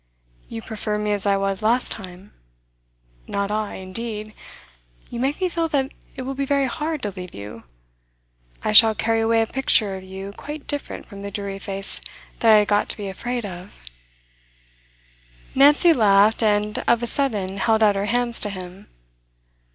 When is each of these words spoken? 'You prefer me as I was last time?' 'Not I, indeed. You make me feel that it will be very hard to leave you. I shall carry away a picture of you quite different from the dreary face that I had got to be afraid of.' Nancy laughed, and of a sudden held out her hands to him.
'You 0.49 0.63
prefer 0.63 0.97
me 0.97 1.11
as 1.11 1.27
I 1.27 1.37
was 1.37 1.61
last 1.61 1.91
time?' 1.91 2.33
'Not 3.27 3.51
I, 3.51 3.75
indeed. 3.75 4.33
You 5.11 5.19
make 5.19 5.39
me 5.39 5.47
feel 5.47 5.67
that 5.67 5.91
it 6.15 6.23
will 6.23 6.33
be 6.33 6.43
very 6.43 6.65
hard 6.65 7.03
to 7.03 7.11
leave 7.15 7.35
you. 7.35 7.65
I 8.63 8.71
shall 8.71 8.95
carry 8.95 9.19
away 9.19 9.43
a 9.43 9.45
picture 9.45 9.95
of 9.95 10.01
you 10.01 10.31
quite 10.35 10.65
different 10.65 11.05
from 11.05 11.21
the 11.21 11.29
dreary 11.29 11.59
face 11.59 12.01
that 12.39 12.49
I 12.51 12.55
had 12.61 12.67
got 12.67 12.89
to 12.89 12.97
be 12.97 13.09
afraid 13.09 13.45
of.' 13.45 13.79
Nancy 15.53 15.93
laughed, 15.93 16.41
and 16.41 16.79
of 16.87 17.03
a 17.03 17.05
sudden 17.05 17.57
held 17.57 17.83
out 17.83 17.93
her 17.93 18.05
hands 18.07 18.39
to 18.39 18.49
him. 18.49 18.87